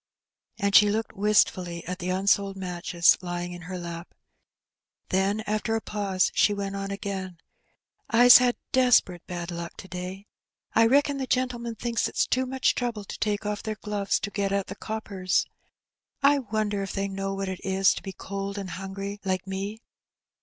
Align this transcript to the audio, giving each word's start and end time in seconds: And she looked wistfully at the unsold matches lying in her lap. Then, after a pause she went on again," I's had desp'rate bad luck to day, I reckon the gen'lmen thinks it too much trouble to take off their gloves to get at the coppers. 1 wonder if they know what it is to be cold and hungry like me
And 0.57 0.75
she 0.75 0.89
looked 0.89 1.13
wistfully 1.15 1.85
at 1.85 1.99
the 1.99 2.09
unsold 2.09 2.57
matches 2.57 3.19
lying 3.21 3.53
in 3.53 3.61
her 3.69 3.77
lap. 3.77 4.15
Then, 5.09 5.41
after 5.45 5.75
a 5.75 5.79
pause 5.79 6.31
she 6.33 6.55
went 6.55 6.75
on 6.75 6.89
again," 6.89 7.37
I's 8.09 8.39
had 8.39 8.55
desp'rate 8.73 9.27
bad 9.27 9.51
luck 9.51 9.77
to 9.77 9.87
day, 9.87 10.25
I 10.73 10.87
reckon 10.87 11.19
the 11.19 11.27
gen'lmen 11.27 11.75
thinks 11.77 12.07
it 12.09 12.15
too 12.31 12.47
much 12.47 12.73
trouble 12.73 13.03
to 13.03 13.19
take 13.19 13.45
off 13.45 13.61
their 13.61 13.75
gloves 13.79 14.19
to 14.21 14.31
get 14.31 14.51
at 14.51 14.65
the 14.65 14.75
coppers. 14.75 15.45
1 16.21 16.47
wonder 16.51 16.81
if 16.81 16.93
they 16.93 17.07
know 17.07 17.35
what 17.35 17.47
it 17.47 17.61
is 17.63 17.93
to 17.93 18.01
be 18.01 18.11
cold 18.11 18.57
and 18.57 18.71
hungry 18.71 19.19
like 19.23 19.45
me 19.45 19.83